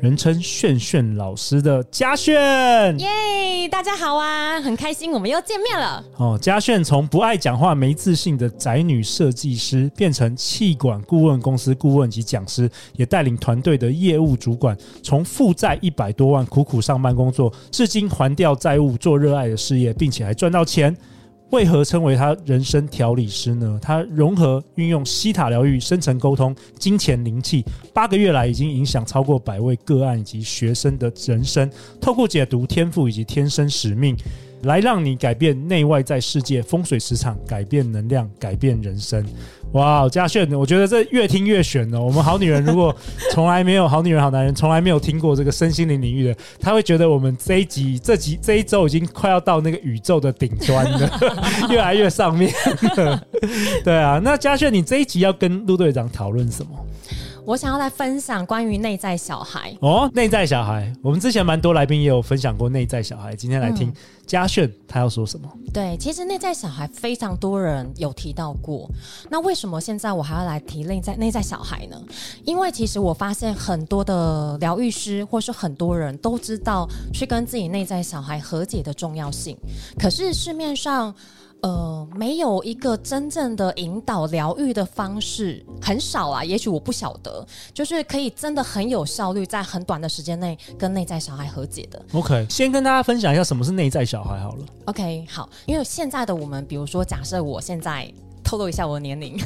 [0.00, 2.32] 人称炫炫老师的嘉炫，
[3.00, 6.04] 耶！Yeah, 大家好啊，很开心我们又见面了。
[6.16, 20.96] 哦，嘉炫从不爱讲话、没自信的宅女设计师，变成气管顾问公司顾问及讲师，也带领团队的业务主管，从负债一百多万苦苦上班工作，至今还掉债务，做热爱的事业，并且还赚到钱。
[21.50, 23.78] 为何称为他人生调理师呢？
[23.80, 31.70] 他融合运用西塔疗愈、深层沟通、金钱灵气，八个月来已经影响超过百位个案以及学生的人生。
[32.00, 34.14] 透过解读天赋以及天生使命，
[34.62, 39.24] 来让你改变内外在世界风水磁场，改变能量，改变人生。
[39.72, 42.00] 哇，嘉炫，我觉得这越听越玄哦。
[42.00, 42.94] 我们好女人如果
[43.32, 51.20] 从来没有好女人好男人从来没有听过这个身心灵领域的，他会觉得我们这一集这集这一周已经快要到那个宇宙的顶端了，
[51.70, 52.50] 越来越上面。
[53.84, 56.70] 对啊，那嘉炫，你这一集要跟陆队长讨论什么？
[57.48, 63.90] 我想要来分享关于内在小孩哦，内在小孩，我们之前蛮多来宾也有分享过内在小孩，今天来听
[64.26, 65.50] 嘉炫他要说什么？
[65.72, 68.86] 对，其实内在小孩非常多人有提到过，
[69.30, 71.98] 那为什么现在我还要来提内在内在小孩呢？
[72.44, 79.56] 因为其实我发现很多的疗愈师或是很多人都知道去跟自己内在小孩和解的重要性，
[79.98, 81.14] 可是市面上。
[81.62, 86.44] 呃，没有一个真正的引导疗愈的方式，很少啊。
[86.44, 87.44] 也许我不晓得，
[87.74, 92.00] 就是可以真的很有效率，在很短的时间内跟内在小孩和解的。
[92.12, 94.66] OK，先跟大家分享一下什么是内在小孩好了。
[94.86, 98.12] OK，好，因为现在的我们，比如说，假设我现在。
[98.44, 99.38] 透露一下我的年龄，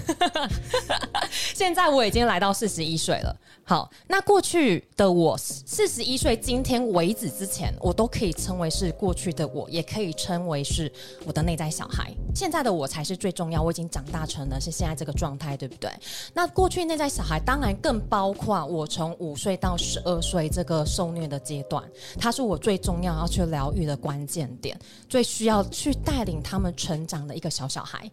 [1.57, 3.37] 现在我已经来到四十一岁了。
[3.65, 10.91] 好，那过去的我四十一岁今天为止之前，我都可以称为是过去的我，也可以称为是
[11.25, 12.13] 我的内在小孩。
[12.35, 15.91] 现在的我才是最重要，我已经长大成了是现在这个状态，对不对？
[16.35, 21.83] 那过去内在小孩当然更包括我从五岁到十二岁这个受虐的阶段，
[22.19, 28.11] 它是我最重要要去疗愈的关键点，最需要去带领他们成长的一个小小孩。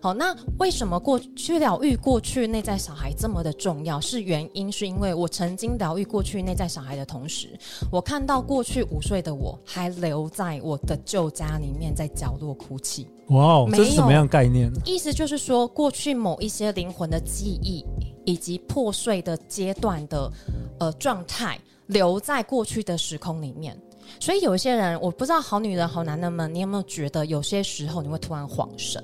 [0.00, 0.36] 好，那。
[0.58, 4.00] 为什么过去疗愈过去内在小孩这么的重要？
[4.00, 7.58] 是原因是因为我曾经疗愈过去内在小孩的同时，
[7.90, 13.08] 我看到过去五岁的我还留在我的旧家里面，在角落哭泣。
[13.28, 14.70] 哇哦，这是什么样概念？
[14.84, 17.82] 意思就是说，过去某一些灵魂的记忆
[18.26, 20.30] 以及破碎的阶段的
[20.78, 23.74] 呃状态，留在过去的时空里面。
[24.20, 29.02] 所以有一些人，我不知道好女人、好男人们，你有没有觉得有些时候你会突然恍神？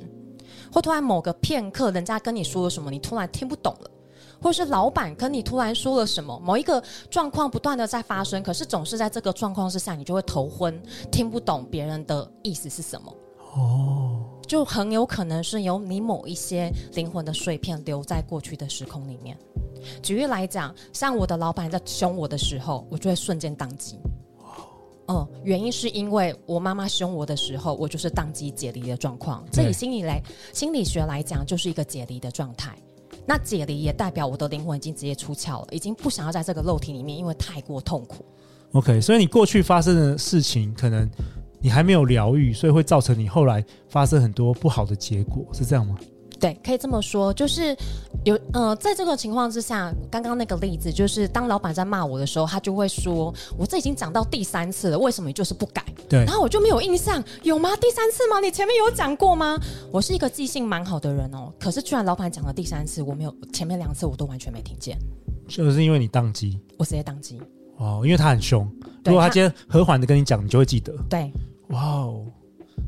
[0.71, 3.91] 或突然某个片刻，人家跟你说了什么，你突然听不懂了；
[4.41, 13.15] 或是老板跟你突然说了什么，某一个状况不断的在发生，可是总是在这个状况之下，你就会头昏，听不懂别人的意思是什么。
[13.55, 19.37] 哦，就很有可能是有你某一些灵魂的碎片留在过去的时空里面。
[20.03, 23.99] 举例来讲，像我的老板在凶我的时候，我就会瞬间宕机。
[25.11, 29.43] 嗯，原因是因为我妈妈凶我的时候，我就是宕机解离的状况。
[29.51, 30.21] 这以心理来
[30.53, 32.77] 心理学来讲，就是一个解离的状态。
[33.29, 38.25] 那解离也代表我的灵魂已经直接出窍了，已经不想要在这个肉体里面，因为太过痛苦。
[38.73, 41.07] OK，所以你过去发生的事情，可能
[41.61, 45.99] 你还没有疗愈，所以会造成你后来发生很多不好的结果，是这样吗？
[46.41, 47.77] 对，可以这么说，就是
[48.25, 57.77] 有呃，在这个情况之下，刚刚那个例子，就是当老板在骂我的时候，他就会说：“我这已经讲到第三次了，为什么你就是不改？”对，然后我就没有印象，有吗？
[57.77, 58.39] 第三次吗？
[58.41, 59.59] 你前面有讲过吗？
[59.91, 64.97] 我是一个记性蛮好的人哦，可是居然老板讲了第三次，我没有，前面两次我都完全没听见，
[65.49, 67.41] 就是因为你宕机，我直接宕机
[67.79, 68.71] 哦，因为他很凶，
[69.05, 70.95] 如果他今天和缓的跟你讲，你就会记得。
[71.11, 71.33] 对，
[71.71, 72.25] 哇哦。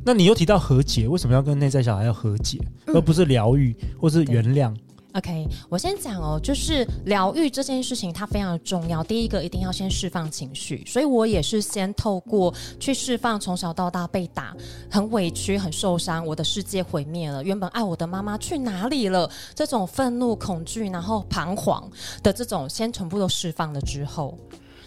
[0.04, 4.74] 那你又提到和解，为什么要跟内在小孩要和解，嗯、而不是疗愈或是原谅
[5.12, 9.02] ？OK，我先讲哦，就是疗愈这件事情它非常的重要。
[9.02, 14.56] 第一个一定要先释放情绪，所以我也是先透过去释放从小到大被打、
[14.88, 19.28] 很委屈、很受伤，我的世界毁灭了，原本爱我的妈妈去哪里了？
[19.54, 21.90] 这种愤怒、恐惧，然后彷徨
[22.22, 24.38] 的这种，先全部都释放了之后。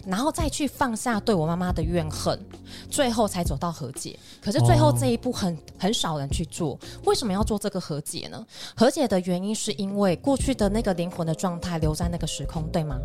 [0.06, 2.38] 然后再去放下对我妈妈的怨恨，
[2.90, 4.18] 最后才走到和解。
[4.42, 8.46] 可是最后这一步很很少人去做，为什么要做这个和解呢？
[8.74, 12.98] 和解的原因是因为过去的那个灵魂的状态留在那个时空，对吗？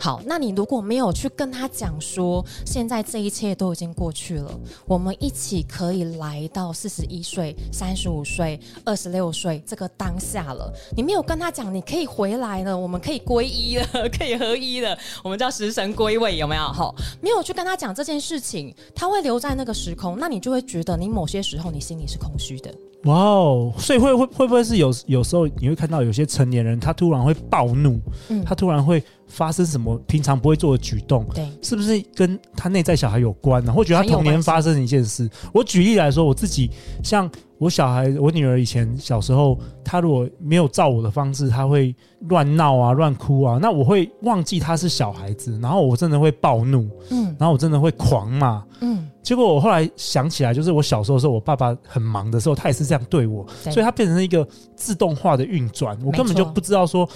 [0.00, 4.50] 好，那你如果没有去跟他讲说，现在这一切都已经过去了，
[4.86, 10.72] 我们一起可以来到四十一岁、三十五岁、二十六岁这个当下了。
[10.96, 13.86] 你没有跟他讲，你可以回来了，我们可以归一了，
[14.18, 16.62] 可以合一了，我们叫食神归位，有没有？
[16.62, 22.70] 好，没有去跟他讲这件事情，他会留在那个时空，那你就会觉得你某些时候你心里是空虚的。
[23.04, 29.02] 哇哦，所以会会会不会是有有时候你会看到有些成年人他突然会暴怒，嗯，他突然会。
[29.30, 31.22] 发生什么平常不会做的举动？
[31.34, 33.70] 对，是不是跟他内在小孩有关呢？
[33.70, 35.28] 或者他童年发生一件事？
[35.52, 36.70] 我举例来说，我自己
[37.04, 41.94] 像我小孩，我女儿以前小时候，她如果没有照我的方式，她会
[42.28, 49.08] 乱闹啊、乱哭啊，那我会忘记她是小孩子，然后我真的会暴怒，嗯，然后我真的会狂骂，嗯。
[49.20, 57.06] 结果我后来想起来，就是我小时候的时候，我爸爸很忙的时候，他也是这样对我，所以他变成一个自动化的运转，我根本就不知道说。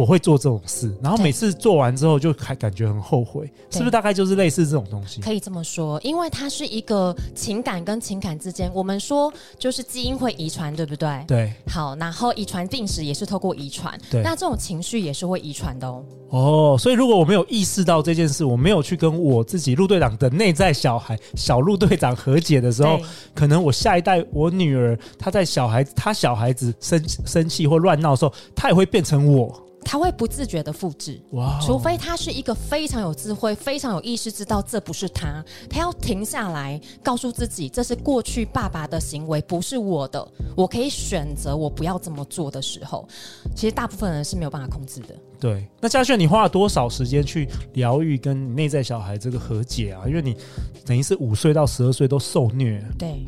[0.00, 5.20] 我会做这种事，然后每次做完之后就还感觉很后悔，是不是大概就是类似这种东西？
[5.20, 11.22] 可以这么说，因为它是一个情感跟情感之间，我们说就是基因会遗传，对不对？
[11.28, 11.52] 对。
[11.68, 14.22] 好，然后遗传病史也是透过遗传，对。
[14.22, 16.02] 那这种情绪也是会遗传的哦。
[16.30, 22.98] 哦，所以如果我没有意识到这件事，我没有去跟我自己陆队长的内在小孩小陆队长和解的时候，
[23.34, 29.60] 可能我下一代我女儿她在小孩她小孩子生生气或乱闹的时候，她也会变成我。
[29.84, 31.58] 他会不自觉的复制，哇！
[31.60, 43.08] 除非他是一个非常有智慧、非常有意识，知道这不是他，他要停下来，告诉自己这是过去爸爸的行为，不是我的，我可以选择我不要这么做的时候，
[43.54, 45.14] 其实大部分人是没有办法控制的。
[45.38, 50.02] 对，那嘉轩，你花了多少时间去疗愈跟内在小孩这个和解啊？
[50.06, 50.36] 因为你
[50.84, 52.84] 等于是五岁到十二岁都受虐。
[52.98, 53.24] 对，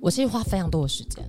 [0.00, 1.24] 我其实花非常多的时间。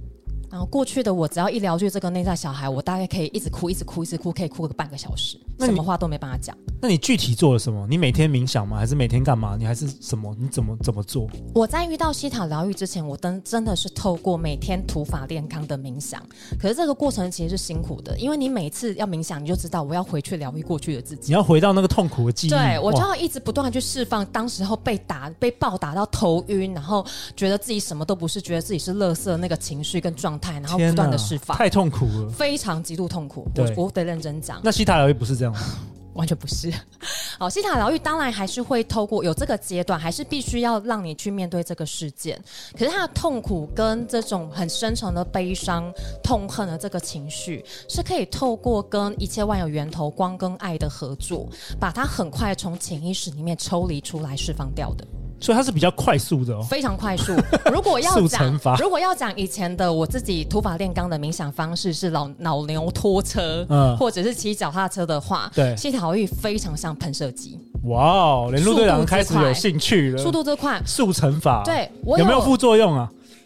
[0.56, 6.56] 然后过去的我，只要一聊去这个内在小孩，我大概可以一直哭，一直哭，一直哭，可以哭个半个小时，什么话都没办法讲。
[6.82, 7.88] 那你具体做了什么？
[7.90, 8.78] 你每天冥想吗？
[8.78, 9.56] 还是每天干嘛？
[9.58, 10.36] 你还是什么？
[10.40, 11.28] 你怎么怎么做？
[11.54, 16.22] 我在遇到西塔疗愈之前，我真真的是透过每天土法炼钢的冥想。
[16.60, 22.50] 可是这个过程其实是辛苦的，因为你每次要冥想，你就知道我要回去疗愈过去的自己，你要回到那个痛苦的记忆。
[22.50, 27.04] 对，我就要一直不断去释放当时候被打、被暴打到头晕，然后
[27.36, 31.58] 觉得自己什么都不是，觉得自己是垃圾那个情绪跟状态，然后不断的释放。
[31.58, 33.48] 太痛苦了，非常极度痛苦。
[33.56, 34.60] 我，我得认真讲。
[34.64, 35.45] 那西塔疗愈不是这样
[36.16, 36.72] 完全不是。
[37.38, 42.42] 哦，西塔疗愈当然还是会透过有这个阶段，还是必须要让你去面对这个事件。
[42.72, 45.92] 可是他的痛苦跟这种很深层的悲伤、
[46.24, 55.06] 痛恨的这个情绪，是可以透过跟一切万有源头光跟爱的合作，把它很快从潜意识里面抽离出来，释放掉的。
[55.46, 57.32] 所以它是比较快速的哦，非常快速。
[57.72, 67.60] 如果要讲，如果要讲以前的我自己土法炼钢的冥想方式是老老牛拖车，嗯，或者是骑脚踏车的话，对，希塔玉非常像喷射机。
[67.84, 73.08] 哇哦，连陆队长开始有兴趣了，速度这快，速成法，对，有，有没有副作用啊？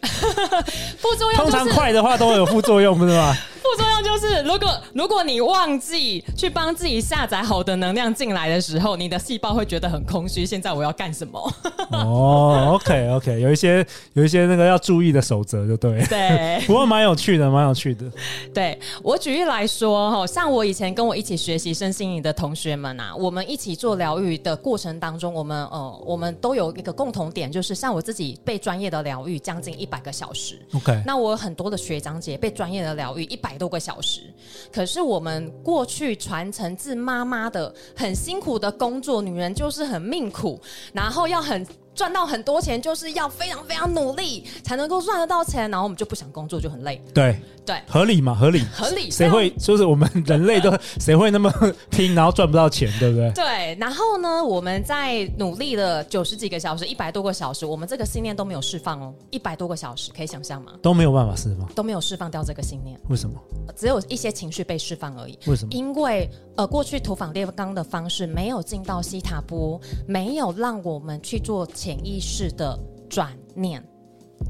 [0.96, 3.36] 副作用、就是、通常快的话都会有副作用，不是吗？
[3.70, 10.44] 副作用就是，如果如果你忘记去帮自己下载好的能量进来的时候，你的细胞会觉得很空虚。
[10.44, 11.52] 现在我要干什么？
[11.92, 16.04] 哦，OK OK，有一些有一些那个要注意的守则，就对。
[16.10, 18.10] 对，不过蛮有趣的，蛮有趣的。
[18.52, 30.58] 对，我举例来说，哈，像我以前跟我一起学习身心灵的同学们啊，我们一起做疗愈的过程当中，我们呃，我们都有一个共同点，就是像我自己被专业的疗愈将近一百个小时。
[30.74, 34.22] OK，那我有很多的学长姐被专业的疗愈一百多个小时，
[34.72, 40.58] 可是我们过去传承自妈妈的很辛苦的工作，女人就是很命苦，
[40.94, 41.64] 然后要很。
[42.00, 46.98] 赚到很多钱，就是要非常非常努力才能够赚得到钱，然后我们就不想工作，就很累。
[47.12, 48.34] 对对，合理嘛？
[48.34, 49.10] 合理， 合理。
[49.10, 51.52] 谁会就是我们人类都 谁会那么
[51.90, 53.30] 拼，然后赚不到钱，对不对？
[53.36, 53.76] 对。
[53.78, 60.72] 然后呢，我们在努力了九十几个小时，一百多个小时，我们这个信念都没有释放哦，一百多个小时，可以想象吗？
[60.80, 62.98] 都没有办法释放，都没有释放掉这个信念。
[63.10, 63.38] 为什么？
[63.76, 65.38] 只有一些情绪被释放而已。
[65.44, 65.68] 为什么？
[65.70, 66.26] 因为
[66.60, 72.78] 呃，过去土法炼钢的方式没有进到西塔波，没有让我们去做潜意识的。
[73.08, 73.82] 转念，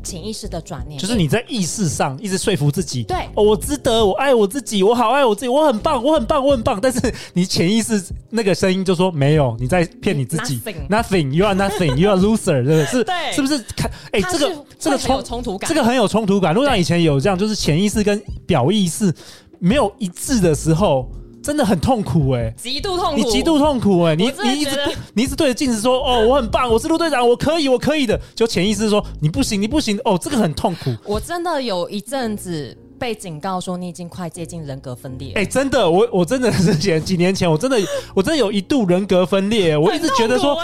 [0.03, 6.79] 潜意识的转念，就是你在意识上一直说服自己，对，哦，我值得，我爱我自己，我好爱我自己，我很棒，我很棒，我很棒。
[6.79, 7.01] 但是
[7.33, 12.85] 你潜意识那个声音就说没有，你在骗你自己，nothing，you are nothing，you are loser，对不对？
[12.87, 13.59] 是， 对，是不是？
[13.75, 16.53] 看，哎，这个这个冲冲突感，这个很有冲突感。
[16.55, 19.11] 路上以前有这样，就是潜意识跟表意识
[19.59, 21.11] 没有一致的时候。
[21.43, 24.79] 真的很痛苦哎、欸，极度痛苦，你极度痛苦哎、欸，你你一直
[25.15, 30.95] 你一直对着镜子说哦，我很棒，我是陆队长，我可以，我可以的，就潜意识说你不行，你不行哦，这个很痛苦。
[31.05, 35.33] 我真的有一阵子被警告说你已经快接近人格分裂。
[35.35, 37.79] 哎、欸，真的，我我真的是前几年前，我真的
[38.15, 39.77] 我真的有一度人格分裂。
[39.77, 40.61] 我一直觉得说，我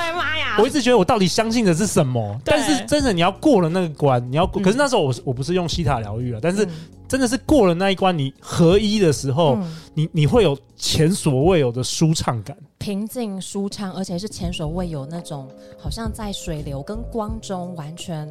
[0.59, 2.41] 我一直觉得我到底相信的是什么？
[2.45, 4.63] 但是真的，你要过了那个关，你要过。
[4.63, 6.67] 可是那时候我我不是用西塔疗愈了，但是
[7.09, 15.49] 真的是过了那一关，你合一的时候，嗯、你你会有前所未有的舒畅感，平静舒畅，而且是前所未有那种，
[15.79, 18.29] 好像在水流跟光中完全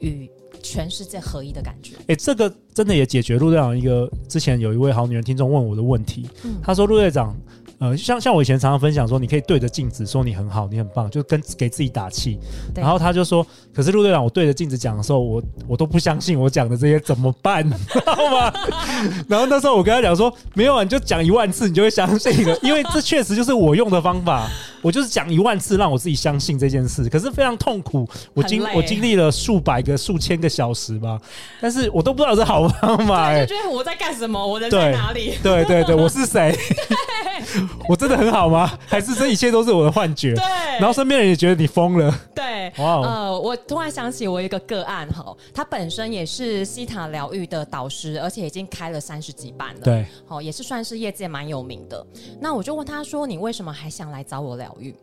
[0.00, 0.30] 与。
[0.60, 1.94] 全世界合一的感觉。
[1.98, 6.28] 哎、欸，这个真的也解决陆队长一个之前有一位好女人听众问我的问题。
[6.42, 7.36] 嗯，他说陆队长。
[7.78, 12.38] 呃，像像我以前常常分享说，你可以对着镜子说你很好，你很棒，就跟给自己打气。
[12.74, 17.62] 然后他就说，可是陆队长，我对着镜子讲的时候，我我都不相信我讲的这些怎么办？
[17.70, 18.52] 知道吗？
[19.28, 24.48] 然后那时候我跟他讲说，没有啊，你就讲一万次，你就会相信了，因为这确实就是我用的方法。
[24.80, 27.08] 我就是讲一万次，让我自己相信这件事。
[27.08, 31.20] 可是非常痛苦，我经我经历了数百个、数千个小时吧，
[31.60, 33.24] 但是我都不知道是好方法。
[33.26, 34.44] 哎，就觉得我在干什么？
[34.46, 35.34] 我人在哪里？
[35.42, 36.56] 对对对，我是谁？
[37.88, 38.78] 我真的很好吗？
[38.86, 40.34] 还是这一切都是我的幻觉？
[40.34, 40.44] 对。
[40.78, 42.14] 然后身边人也觉得你疯了。
[42.34, 42.72] 对。
[42.78, 43.00] 哇。
[43.02, 49.80] 呃，我突然想起我一个个案哈，他本身也是西塔疗愈的导师，而且已经开了三十几班了。
[49.82, 50.06] 对。
[50.26, 52.04] 好，也是算是业界蛮有名的。
[52.40, 54.94] 那我就问他说：“你为什么还想来找我疗愈？”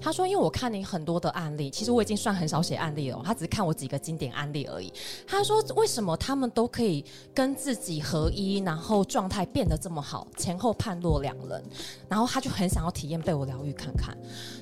[0.00, 3.20] 他说：“因为我看你很多的案例，其实我已经算很少写案例了。
[3.24, 4.92] 他只是看我几个经典案例而已。”
[5.26, 11.62] 他说：“为什么他们都可以跟自己合一，然后状态变得这么好，前后判若两人？”
[12.08, 14.16] 然后他就很想要体验被我疗愈看看，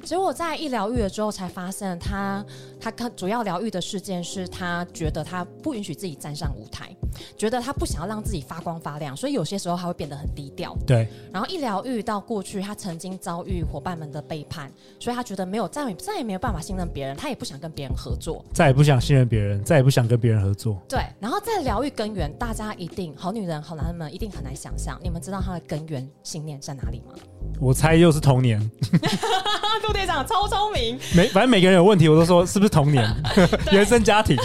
[0.05, 2.45] 结果在一疗愈了之后，才发现他
[2.81, 6.95] 他主要疗愈的事件是他觉得他不允许自己站上舞台，
[7.37, 10.76] 觉得他不想要让自己发光发亮，所以有些时候他会变得很低调。
[10.87, 11.09] 对。
[11.33, 20.81] 然后一疗愈到过去，他曾经遭遇伙伴们的背叛，所以他觉得没有再再也没有办法信任别人，他也不想跟别人合作，再也不想信任别人，再也不想跟别人合作。
[20.88, 21.00] 对。
[21.21, 27.12] 然后在疗愈根源，大家一定好女人好男人们一定很难想象，你们知道他的根源信念在哪里吗？
[27.61, 28.59] 我猜又是童年。
[29.87, 30.99] 陆队长超聪明。
[31.14, 33.04] 每反正每个人有问题，我都说是不是童年？
[33.73, 34.37] 原生家庭。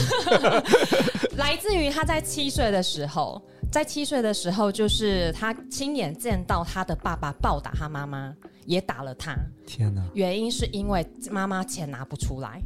[1.37, 8.33] 来自于他在七岁的时候，在七岁的时候，就是他亲眼见到他的爸爸暴打他妈妈，
[8.65, 9.35] 也打了他。
[9.65, 10.01] 天哪！
[10.13, 12.61] 原因是因为妈妈钱拿不出来。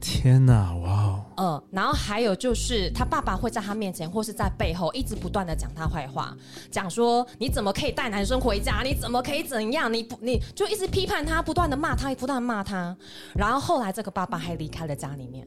[0.00, 1.24] 天呐，哇哦！
[1.36, 6.36] 嗯，然后还有就是他爸爸会在他面前或是在背后一直不断的讲他坏话，
[6.70, 8.82] 讲说你怎么可以带男生回家？
[8.82, 9.92] 你怎么可以怎样？
[9.92, 12.96] 你不你就一直批判他，不断的骂他，不断骂他。
[13.34, 15.46] 然后后来这个爸爸还离开了家里面。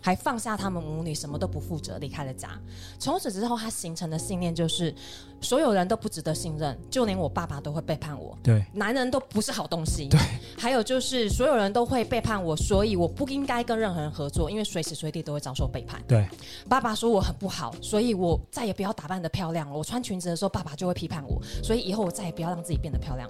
[0.00, 2.50] 还放下他们母女，什么都不负责，离开了家。
[2.98, 4.94] 从此之后，他形成的信念就是，
[5.40, 8.36] 所有人都不值得信任，就连我爸爸都会背叛我。
[8.42, 10.08] 对，男人都不是好东西。
[10.08, 10.18] 对，
[10.58, 16.02] 还有就是，所有人都会背叛我，所以我不应该跟任何人合作，因为随时随地都会遭受背叛。
[16.06, 16.28] 对，
[16.68, 19.76] 爸爸说我很不好，所以我再也不要打扮的漂亮了。
[19.76, 23.28] 我穿裙子的时候，爸爸就会批判我，所以以后我再也不要让自己变得漂亮。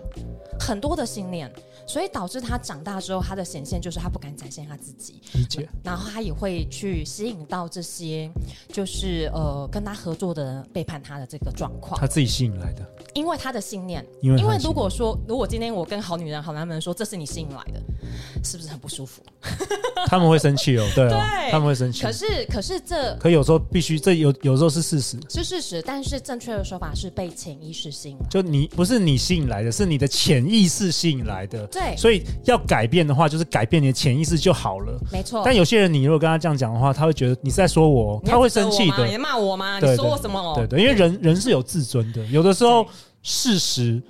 [0.59, 1.51] 很多的信念，
[1.87, 5.21] 所以导致他长大之后，他的显现就是他不敢展现他自己。
[5.35, 5.69] 理解。
[5.83, 6.58] 然后他也会。
[6.67, 8.31] 去吸引到这些，
[8.73, 17.81] 就是呃跟他合作的人背叛他的这个状况，他自己吸引来的，因为他的信念，因为因为如果说如果今天我跟好女人、好男人说这是你吸引来的，
[18.45, 19.23] 是不是很不舒服？
[20.07, 22.03] 他们会生气哦，对哦，对，他们会生气。
[22.03, 35.43] 可是可是这，可有时候必须这有有时候是事实，是事实，但是正确的说法是被潜意识吸引，就你不是你吸引来的，是你的潜意识吸引来的，对，所以要改变的话，就是改变你的潜意识就好了，没错。
[35.45, 39.79] 但有些人，你如果跟他这样讲的话，他会觉得你是在说我，他会生气的，你骂我吗？
[39.79, 40.55] 你说我什么？
[40.55, 42.87] 对对，因为人人是有自尊的，有的时候
[43.23, 44.03] 事实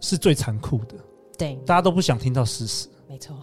[0.00, 0.94] 是最残酷的，
[1.36, 2.88] 对，大家都不想听到事实。
[3.06, 3.36] 没错，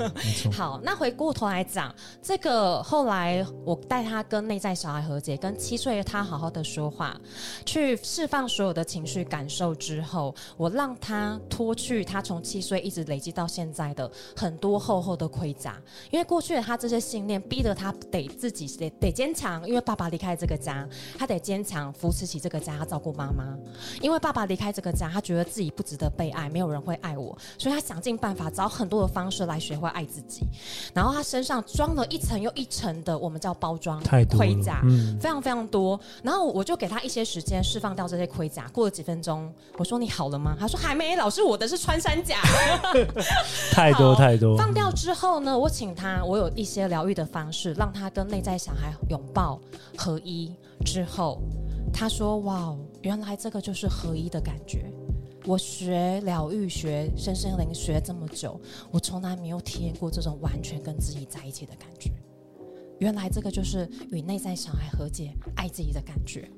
[0.52, 7.18] 好，那回过头来讲，这个后来我带他跟内在小孩和解，跟七岁的他好好的说话，
[7.64, 15.80] 去释放所有的情绪感受之后，我让他脱去他从七岁一直累积到现在的很多厚厚的盔甲，
[16.10, 20.86] 因为过去的他这些信念逼得他得自己得得坚强，因为爸爸离开这个家，
[21.18, 23.56] 他得坚强扶持起这个家，照顾妈妈。
[24.02, 29.14] 因为爸爸离开这个家，他觉得自己不值得被爱，没有人会爱我，所以他想尽办法找很多的。
[29.14, 30.44] 方式来学会爱自己，
[30.92, 36.00] 然后他身上装了一层又一层的，我们叫包装盔甲，嗯，非常非常多。
[36.20, 38.66] 然后我就给他一些时间释放掉这些盔甲。
[38.72, 42.40] 过了几分钟，我说：“你好了吗？”他说：“还没，老师，我的是穿山甲。
[43.70, 44.56] ”太多太多。
[44.56, 49.60] 放掉之后呢，我请他，我有一些疗愈的方式，让他跟内在小孩拥抱
[49.96, 50.52] 合一。
[50.84, 51.40] 之后，
[51.92, 54.84] 他说：“哇，原来这个就是合一的感觉。”
[55.46, 58.58] 我学疗愈学身心灵学这么久，
[58.90, 62.10] 我从来没有体验过这种完全跟自己在一起的感觉。
[62.98, 66.50] 原来这个就是与内在小孩和解、爱自己的感觉。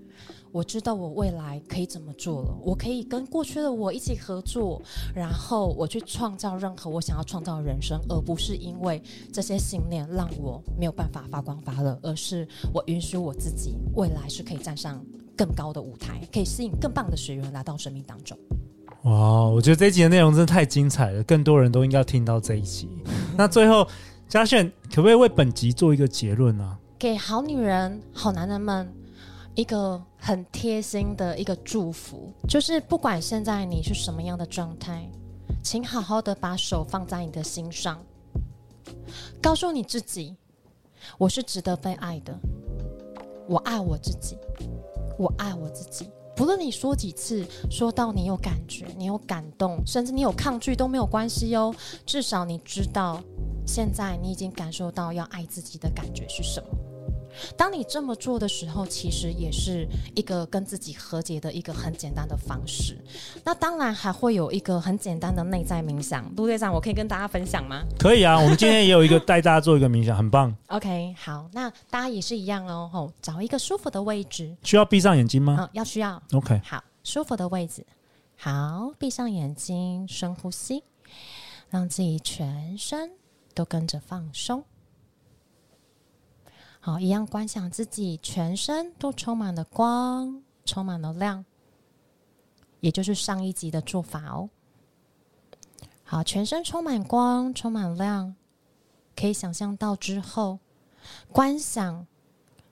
[0.52, 4.80] 我知道我未来可以怎么做了，我可以跟过去的我一起合作，
[5.14, 9.02] 然后我去创造任何我想要创造的人生，而不是因为
[9.32, 15.04] 这些信念让我没有办法发光发热，而是我允许我自己未来是可以站上
[15.36, 18.38] 更高的舞台，可以吸引更棒的学员来到生命当中。
[19.06, 22.88] 哇，我觉得这一集的内容真的太精彩了，更多人都应该听到这一集。
[23.36, 23.86] 那最后，
[24.28, 26.78] 嘉炫可不可以为本集做一个结论呢、啊？
[26.98, 28.92] 给好女人、好男人们。
[29.54, 35.08] 一个很贴心的一个祝福，就是不管现在你是什么样的状态，
[35.62, 37.98] 请好好的把手放在你的心上，
[39.40, 40.36] 告诉你自己，
[41.16, 42.38] 我是值得被爱的，
[43.48, 44.36] 我爱我自己，
[45.16, 46.10] 我爱我自己。
[46.36, 51.74] 不论你说几次，说到你有感觉，你有感动，甚至你有抗拒都没有关系哦，
[52.04, 53.22] 至少你知道，
[53.66, 56.68] 现在你已经感受到要爱自己的感觉是什么。
[57.56, 62.96] 当你这么做的时候，其实也是一个跟自己和解的一个很简单的方式。
[63.44, 67.84] 那当然还会有一个很简单的内在冥想，陆队长，我可以跟大家分享吗？
[67.98, 70.54] 可以啊，我们今天也有一个 带大家做一个冥想，很棒。
[70.68, 74.56] OK，好，那大家也是一样哦，吼，找一个舒服的位置。
[74.62, 75.56] 需要闭上眼睛吗？
[75.60, 76.22] 嗯，要需要。
[76.32, 77.84] OK，好，舒服的位置。
[78.38, 80.82] 好，闭上眼睛，深呼吸，
[81.70, 83.10] 让自己全身
[83.54, 84.62] 都跟着放松。
[86.86, 91.44] 好，一样观想自己全身都充满了光，充满了亮，
[92.78, 94.48] 也就是上一集的做法哦。
[96.04, 98.36] 好，全身充满光，充满亮，
[99.16, 100.60] 可以想象到之后，
[101.32, 102.06] 观想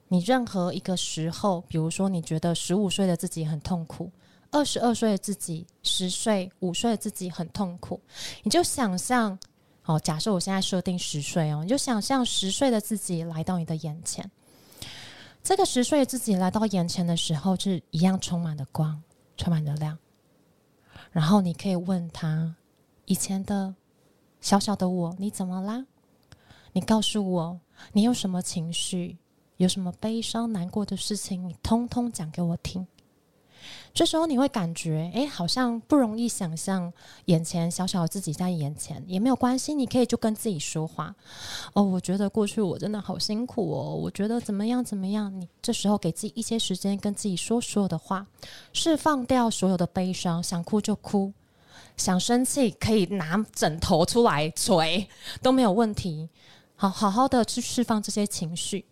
[0.06, 4.12] 你任何一个时候，比如说你觉得十五岁的自己很痛苦，
[4.52, 8.00] 二十二岁的自己，十岁、五岁的自己很痛苦，
[8.44, 9.36] 你就想象。
[9.86, 14.30] 好，假设我现在设定十岁哦，你就想象十岁的自己来到你的眼前。
[15.42, 19.02] 这个十岁的自己来到眼前的时候，是一样充满了光，
[19.36, 19.98] 充满了亮。
[21.12, 22.56] 然后你可以问他：
[23.04, 23.74] 以前的
[24.40, 25.84] 小小的我，你怎么啦？
[26.72, 27.60] 你告诉我，
[27.92, 29.18] 你有什么情绪？
[29.58, 31.46] 有什么悲伤、难过的事情？
[31.46, 32.86] 你通通讲给我听。
[33.92, 36.92] 这时候你会感觉，哎，好像不容易想象
[37.26, 41.14] 眼前小小自己在眼前，也没有关系，你可以就跟自己说话。
[41.72, 45.32] 哦，我觉得过去我真的好辛苦哦，我觉得怎么样怎么样。
[45.40, 48.26] 你这时候给自己一些时间，跟自己说所有的话，
[48.72, 51.32] 释放掉所有的悲伤，想哭就哭，
[51.96, 55.06] 想生气可以拿枕头出来捶，
[55.40, 56.28] 都没有问题。
[56.74, 58.86] 好，好好的去释放这些情绪，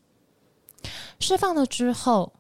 [1.19, 2.33] 释放了之后。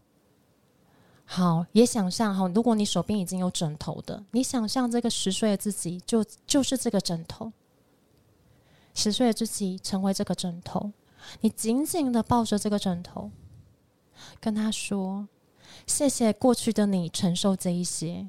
[1.34, 7.50] 好，也想象哈，如果你手边已经有枕头的，你想象这个十岁的自己就就是这个枕头，
[8.92, 10.92] 十岁的自己成为这个枕头，
[11.40, 13.30] 你紧紧的抱着这个枕头，
[14.40, 15.26] 跟他说
[15.88, 18.28] ：“谢谢过去的你承受这一些，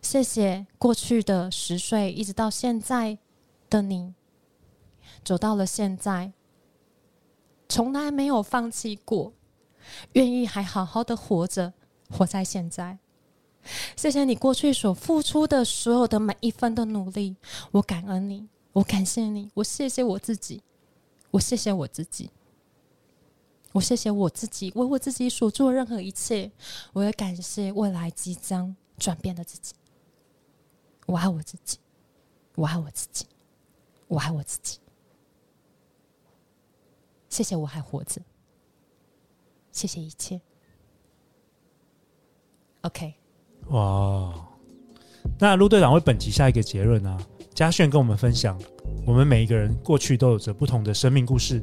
[0.00, 3.18] 谢谢过去的十岁一直到现在
[3.68, 4.14] 的你，
[5.22, 6.32] 走到了现在，
[7.68, 9.34] 从来没有放弃过，
[10.14, 11.74] 愿意还好好的活着。”
[12.10, 12.98] 活在现在，
[13.96, 17.36] 谢谢你过去所付出的所有的每一分的努力，
[17.72, 20.62] 我感恩你，我感谢你，我谢谢我自己，
[21.30, 22.30] 我谢谢我自己，
[23.72, 26.52] 我谢谢我自己为我自己所做任何一切，
[26.92, 29.74] 我也感谢未来即将转变的自己。
[31.06, 31.78] 我爱我自己，
[32.54, 33.26] 我爱我自己，
[34.08, 34.78] 我爱我自己。
[37.28, 38.22] 谢谢我还活着，
[39.72, 40.40] 谢谢一切。
[42.84, 43.14] OK，
[43.68, 44.34] 哇，
[45.38, 47.18] 那陆队长为本集下一个结论啊。
[47.54, 48.60] 嘉炫跟我们分享，
[49.06, 51.62] 我们每一个人过去都有着不同的生命故事。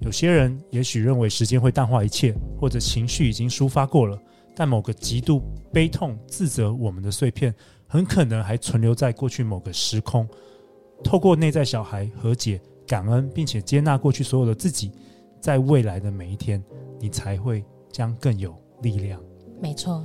[0.00, 4.18] 有些人也许认为时间会淡化一切，或者情绪已经抒发过了，
[4.56, 5.40] 但某个极度
[5.72, 7.54] 悲痛、自责我们的碎片，
[7.86, 10.28] 很可能还存留在过去某个时空。
[11.04, 14.90] 透过内在小孩和解、感恩，并且接纳过去所有的自己，
[15.40, 16.60] 在未来的每一天，
[16.98, 18.52] 你才会将更有
[18.82, 19.22] 力量。
[19.60, 20.04] 没错。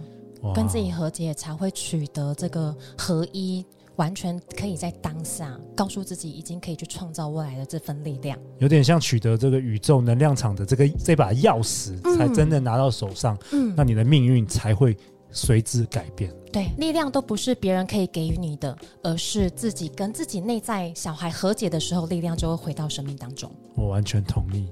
[0.54, 3.66] 跟自己和解，才会取得这个合一，
[3.98, 8.38] 完全可以在当下告诉自己，已经可以去创造未来的这份力量。
[8.58, 14.98] 有点像取得这个宇宙能量场的这个这把钥匙，嗯、才真的拿到手上，嗯，那你的命运才会
[15.32, 16.32] 随之改变。
[16.52, 23.50] 对，力量都不是别人可以给予你的，而是自己跟自己内在小孩和解的时候，力量就会回到生命当中。
[23.74, 24.68] 我完全同意。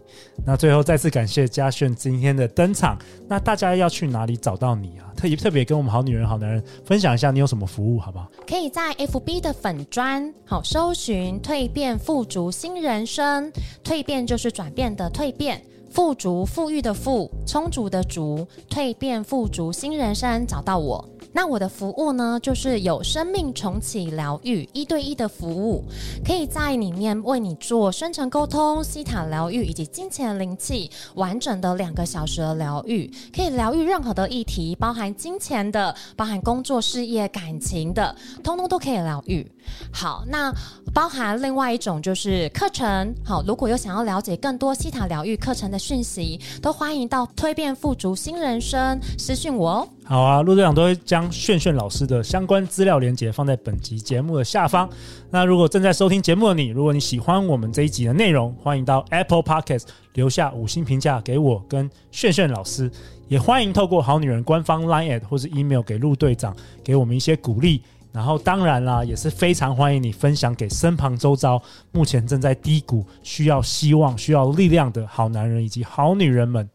[0.45, 2.99] 那最后再次感谢嘉炫今天的登场。
[3.29, 5.13] 那大家要去哪里找到你啊？
[5.15, 8.29] 特别特别跟我们好女人好男人分享一下，你有什么服务，好不好？
[8.45, 13.49] 可以在 FB 的粉砖好搜寻蜕变富足新人生，
[13.85, 15.63] 蜕变就是转变的蜕变。
[15.91, 21.07] 富足富裕的富，充足的足，蜕变富足新人生，找到我。
[21.31, 25.83] 那我的服务呢，就是有生命重启疗愈一对一的服务，
[26.25, 39.45] 可以在里面为你做深层沟通、西塔疗愈以及金钱灵气完整的两个小时的疗愈，可以疗愈任何的议题，包含金钱的、包含工作、事业、感情的，通通都可以疗愈。
[39.91, 40.51] 好，那
[40.93, 43.13] 包含另外一种就是课程。
[43.23, 49.87] 好，如果有想要了解更多西塔疗愈课程的讯息，都欢迎到蜕变富足新人生私讯我哦。
[50.03, 54.89] 好啊，陆队长都会将炫炫老师的相关资料连接放在本集节目的下方。
[55.29, 62.89] 那如果正在收听节目的你，如果你喜欢我们这一集的内容，欢迎到 Apple Podcast 留下五星评价给我跟炫炫老师，
[63.27, 67.83] 也欢迎透过好女人官方 Line@ 或是 email 给陆队长，给我们一些鼓励。
[68.11, 76.67] 然后当然啦，也是非常欢迎你分享给身旁周遭目前正在低谷、需要希望、需要力量的好男人以及好女人们。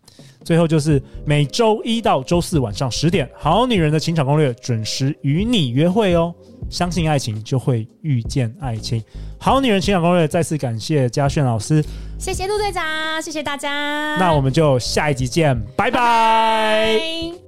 [0.44, 6.32] 最后就是每周一到周四晚上十点，《好女人的情场攻略》准时与你约会哦。
[6.70, 9.02] 相信爱情，就会遇见爱情。
[9.38, 11.84] 好女人情场攻略，再次感谢嘉炫老师，
[12.18, 14.16] 谢谢陆队长，谢谢大家。
[14.18, 15.90] 那我们就下一集见，拜拜。
[15.90, 17.43] 拜拜。